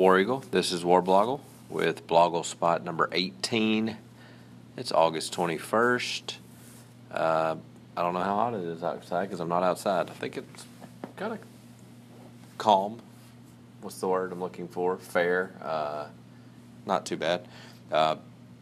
[0.00, 0.42] War Eagle.
[0.50, 3.98] This is Warblogle with Blogle spot number 18.
[4.78, 6.36] It's August 21st.
[7.12, 7.56] Uh,
[7.94, 10.08] I don't know how hot it is outside because I'm not outside.
[10.08, 10.64] I think it's
[11.18, 11.38] kind of
[12.56, 13.02] calm.
[13.82, 14.96] What's the word I'm looking for?
[14.96, 15.52] Fair.
[15.60, 16.06] Uh,
[16.86, 17.46] not too bad.
[17.92, 18.16] Uh,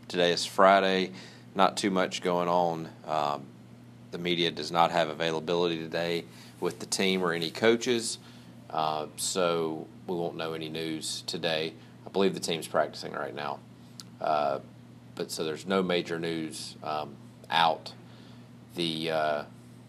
[0.08, 1.12] today is Friday.
[1.54, 2.88] Not too much going on.
[3.06, 3.44] Um,
[4.10, 6.24] the media does not have availability today
[6.58, 8.18] with the team or any coaches.
[8.70, 11.72] Uh, so we won't know any news today.
[12.06, 13.58] I believe the team's practicing right now.
[14.20, 14.60] Uh,
[15.14, 17.16] but so there's no major news um,
[17.50, 17.92] out.
[18.74, 19.42] The uh,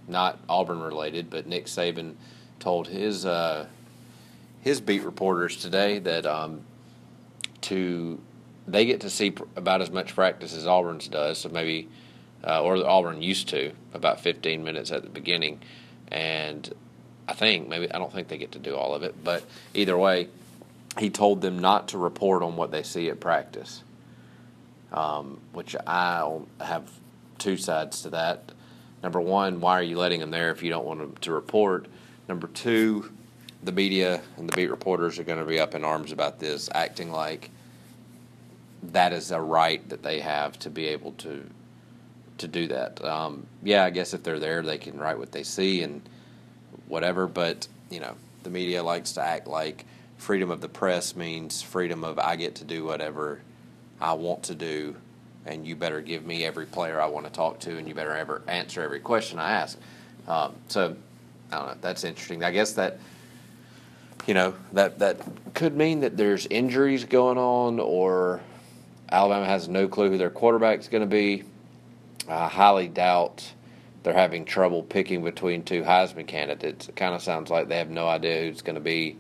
[0.08, 2.16] not Auburn related, but Nick Saban
[2.60, 3.68] told his uh,
[4.62, 6.62] his beat reporters today that um,
[7.62, 8.20] to
[8.68, 11.40] they get to see pr- about as much practice as Auburn's does.
[11.40, 11.88] So maybe
[12.46, 15.62] uh, or Auburn used to about 15 minutes at the beginning,
[16.10, 16.74] and
[17.30, 19.44] I think maybe I don't think they get to do all of it, but
[19.76, 20.30] either way,
[20.98, 23.84] he told them not to report on what they see at practice,
[24.92, 26.28] um, which I
[26.60, 26.90] have
[27.38, 28.52] two sides to that.
[29.04, 31.86] Number one, why are you letting them there if you don't want them to report?
[32.28, 33.12] Number two,
[33.64, 36.68] the media and the beat reporters are going to be up in arms about this,
[36.74, 37.52] acting like
[38.82, 41.48] that is a right that they have to be able to
[42.40, 43.04] to do that.
[43.04, 46.02] Um, yeah, I guess if they're there, they can write what they see and
[46.90, 47.26] whatever.
[47.28, 49.86] But you know, the media likes to act like
[50.18, 53.40] freedom of the press means freedom of I get to do whatever
[54.02, 54.96] I want to do,
[55.46, 58.16] and you better give me every player I want to talk to, and you better
[58.16, 59.78] ever answer every question I ask.
[60.28, 60.96] Um, so
[61.52, 61.78] I don't know.
[61.82, 62.44] That's interesting.
[62.44, 63.00] I guess that
[64.28, 65.22] you know that that
[65.54, 68.42] could mean that there's injuries going on, or
[69.12, 71.44] Alabama has no clue who their quarterback is going to be.
[72.28, 73.44] I highly doubt
[74.04, 76.90] they're having trouble picking between two Heisman candidates.
[76.90, 79.18] It kind of sounds like they have no idea who's going to be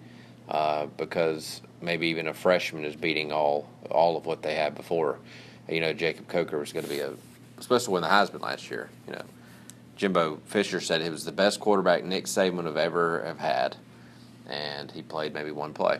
[0.47, 5.19] uh, because maybe even a freshman is beating all all of what they had before.
[5.67, 7.13] You know, Jacob Coker was going to be a
[7.59, 8.89] supposed to win the Heisman last year.
[9.07, 9.23] You know,
[9.95, 13.75] Jimbo Fisher said he was the best quarterback Nick Saban have ever have had,
[14.47, 15.99] and he played maybe one play.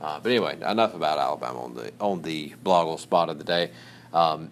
[0.00, 3.70] Uh, but anyway, enough about Alabama on the on the Blogle spot of the day.
[4.12, 4.50] Um,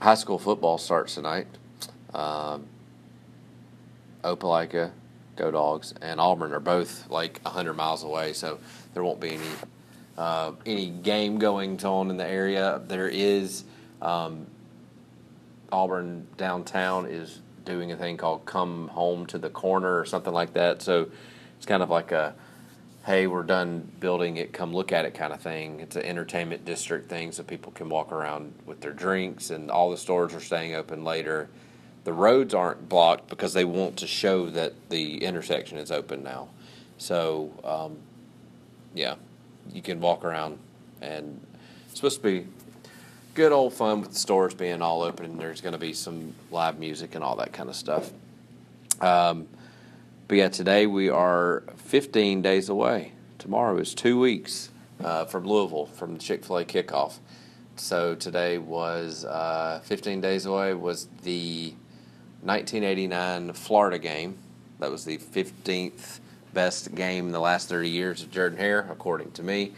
[0.00, 1.46] high school football starts tonight.
[2.14, 2.66] Um,
[4.22, 4.92] Opelika,
[5.36, 8.58] Go Dogs, and Auburn are both like 100 miles away, so
[8.94, 9.50] there won't be any
[10.16, 12.80] uh, any game going on in the area.
[12.86, 13.64] There is
[14.00, 14.46] um,
[15.72, 20.54] Auburn downtown is doing a thing called "Come Home to the Corner" or something like
[20.54, 20.82] that.
[20.82, 21.08] So
[21.56, 22.34] it's kind of like a
[23.04, 25.78] hey, we're done building it, come look at it kind of thing.
[25.80, 29.90] It's an entertainment district thing so people can walk around with their drinks, and all
[29.90, 31.48] the stores are staying open later.
[32.04, 36.48] The roads aren't blocked because they want to show that the intersection is open now.
[36.98, 37.96] So, um,
[38.94, 39.16] yeah,
[39.72, 40.58] you can walk around,
[41.00, 41.40] and
[41.88, 42.46] it's supposed to be
[43.34, 46.34] good old fun with the stores being all open, and there's going to be some
[46.50, 48.10] live music and all that kind of stuff.
[49.00, 49.48] Um,
[50.28, 53.12] but yeah, today we are 15 days away.
[53.38, 54.70] Tomorrow is two weeks
[55.02, 57.18] uh, from Louisville, from the Chick fil A kickoff.
[57.76, 61.74] So today was uh, 15 days away, was the
[62.44, 64.36] 1989 Florida game.
[64.78, 66.20] That was the 15th
[66.52, 69.72] best game in the last 30 years of Jordan Hare, according to me.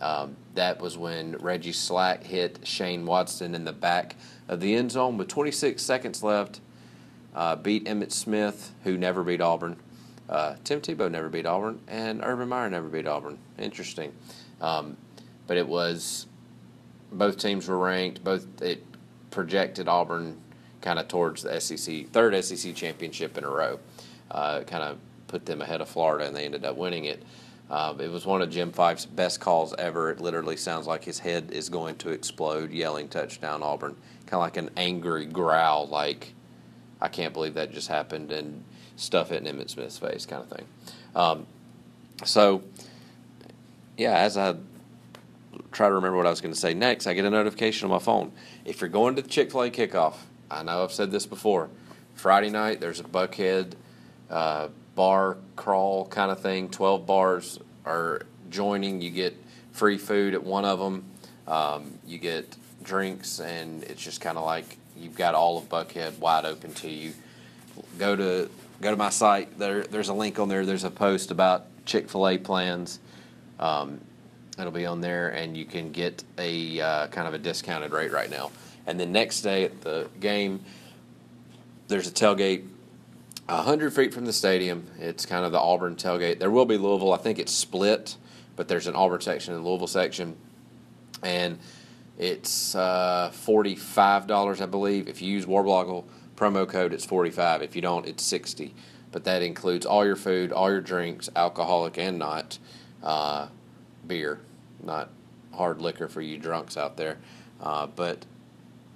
[0.00, 4.16] Um, that was when Reggie Slack hit Shayne Wasden in the back
[4.48, 6.60] of the end zone with 26 seconds left.
[7.34, 9.76] Uh, beat Emmitt Smith, who never beat Auburn.
[10.28, 13.38] Uh, Tim Tebow never beat Auburn, and Urban Meyer never beat Auburn.
[13.58, 14.12] Interesting.
[14.60, 14.96] Um,
[15.46, 16.26] but it was
[17.12, 18.24] both teams were ranked.
[18.24, 18.84] Both it
[19.30, 20.40] projected Auburn
[20.86, 23.80] kind of towards the SEC third SEC championship in a row.
[24.30, 27.24] Uh, kind of put them ahead of Florida, and they ended up winning it.
[27.68, 30.12] Uh, it was one of Jim Fyffe's best calls ever.
[30.12, 34.40] It literally sounds like his head is going to explode, yelling touchdown Auburn, kind of
[34.42, 36.32] like an angry growl, like
[37.00, 38.62] I can't believe that just happened, and
[38.94, 40.66] stuff hitting Emmitt Smith's face, kind of thing.
[41.16, 41.46] Um,
[42.24, 42.62] so,
[43.96, 44.54] yeah, as I
[45.72, 47.90] try to remember what I was going to say next, I get a notification on
[47.90, 48.30] my phone.
[48.64, 50.14] If you're going to the Chick fil A kickoff,
[50.50, 51.68] I know I've said this before.
[52.14, 53.72] Friday night, there's a Buckhead
[54.30, 56.68] uh, bar crawl kind of thing.
[56.70, 59.00] 12 bars are joining.
[59.00, 59.36] You get
[59.72, 61.04] free food at one of them,
[61.46, 66.18] um, you get drinks, and it's just kind of like you've got all of Buckhead
[66.18, 67.12] wide open to you.
[67.98, 68.50] Go to
[68.80, 69.58] go to my site.
[69.58, 70.64] There, there's a link on there.
[70.64, 72.98] There's a post about Chick Fil A plans.
[73.60, 74.00] Um,
[74.58, 78.12] it'll be on there, and you can get a uh, kind of a discounted rate
[78.12, 78.50] right now.
[78.86, 80.64] And then next day at the game,
[81.88, 82.66] there's a tailgate
[83.48, 84.88] hundred feet from the stadium.
[84.98, 86.38] It's kind of the Auburn tailgate.
[86.38, 87.12] There will be Louisville.
[87.12, 88.16] I think it's split
[88.56, 90.36] but there's an Auburn section and Louisville section,
[91.22, 91.58] and
[92.18, 95.08] it's uh, forty-five dollars, I believe.
[95.08, 96.04] If you use Warblogle
[96.34, 97.62] promo code, it's forty-five.
[97.62, 98.74] If you don't, it's sixty.
[99.12, 102.58] But that includes all your food, all your drinks, alcoholic and not,
[103.02, 103.48] uh,
[104.06, 104.40] beer,
[104.82, 105.10] not
[105.54, 107.18] hard liquor for you drunks out there.
[107.60, 108.26] Uh, but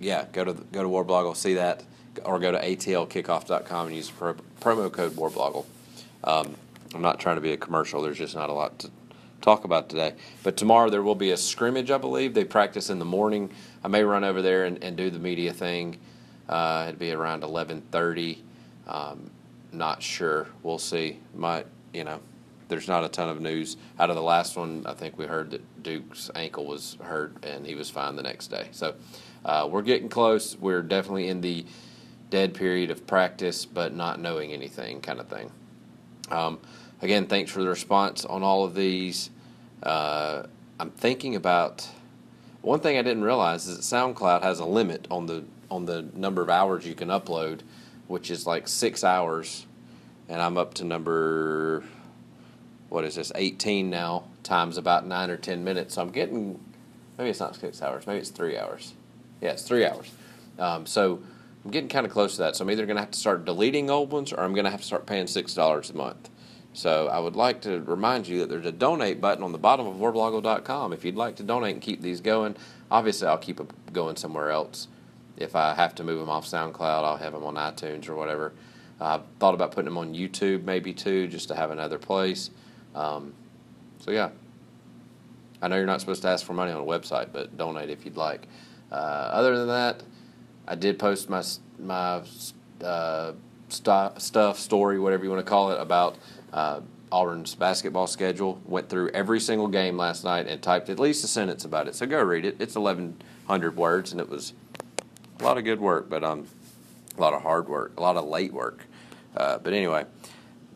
[0.00, 1.85] yeah, go to go to Warblogle, see that,
[2.25, 5.67] or go to atlkickoff.com and use pro, promo code Warblogle.
[6.25, 6.56] Um,
[6.94, 8.02] I'm not trying to be a commercial.
[8.02, 8.91] There's just not a lot to
[9.41, 10.14] talk about today.
[10.43, 12.35] But tomorrow there will be a scrimmage, I believe.
[12.35, 13.50] They practice in the morning.
[13.85, 15.99] I may run over there and, and do the media thing.
[16.49, 18.38] Uh, it'd be around 11:30.
[18.88, 19.31] Um,
[19.73, 20.49] not sure.
[20.62, 21.20] We'll see.
[21.35, 22.20] Might you know?
[22.70, 24.84] There's not a ton of news out of the last one.
[24.87, 28.46] I think we heard that Duke's ankle was hurt and he was fine the next
[28.46, 28.69] day.
[28.70, 28.94] So
[29.44, 30.56] uh, we're getting close.
[30.56, 31.67] We're definitely in the
[32.31, 35.50] dead period of practice, but not knowing anything kind of thing.
[36.31, 36.61] Um,
[37.02, 39.31] again, thanks for the response on all of these.
[39.82, 40.44] Uh,
[40.78, 41.88] I'm thinking about
[42.62, 46.02] one thing I didn't realize is that SoundCloud has a limit on the on the
[46.14, 47.61] number of hours you can upload,
[48.06, 49.67] which is like six hours,
[50.28, 51.84] and I'm up to number
[52.90, 55.94] what is this 18 now times about nine or ten minutes.
[55.94, 56.60] So I'm getting
[57.16, 58.92] maybe it's not six hours, maybe it's three hours.
[59.40, 60.10] Yeah, it's three hours.
[60.58, 61.22] Um, so
[61.64, 62.56] I'm getting kind of close to that.
[62.56, 64.70] So I'm either going to have to start deleting old ones or I'm going to
[64.70, 66.28] have to start paying six dollars a month.
[66.72, 69.86] So I would like to remind you that there's a donate button on the bottom
[69.86, 72.56] of warblogle.com if you'd like to donate and keep these going.
[72.90, 74.88] Obviously, I'll keep them going somewhere else.
[75.36, 78.52] If I have to move them off SoundCloud, I'll have them on iTunes or whatever.
[79.00, 82.50] I've thought about putting them on YouTube maybe too, just to have another place.
[82.94, 83.34] Um,
[84.00, 84.31] so yeah,
[85.62, 88.04] I know you're not supposed to ask for money on a website, but donate if
[88.04, 88.46] you'd like.
[88.90, 90.02] Uh, other than that,
[90.66, 91.42] I did post my
[91.78, 92.22] my
[92.84, 93.32] uh,
[93.69, 96.16] st- stuff story, whatever you want to call it, about
[96.52, 96.81] uh,
[97.12, 98.60] Auburn's basketball schedule.
[98.64, 101.94] Went through every single game last night and typed at least a sentence about it.
[101.94, 102.56] So go read it.
[102.58, 104.54] It's 1,100 words, and it was
[105.40, 106.46] a lot of good work, but um,
[107.16, 108.86] a lot of hard work, a lot of late work.
[109.36, 110.04] Uh, but anyway,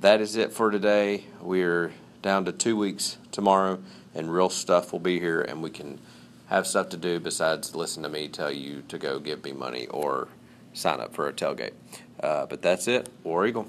[0.01, 1.25] that is it for today.
[1.41, 1.93] We're
[2.25, 3.79] down to two weeks tomorrow,
[4.15, 6.01] and real stuff will be here, and we can
[6.47, 9.87] have stuff to do besides listen to me tell you to go give me money
[9.89, 10.29] or
[10.73, 11.75] sign up for a tailgate.
[12.19, 13.11] Uh, but that's it.
[13.23, 13.69] War Eagle.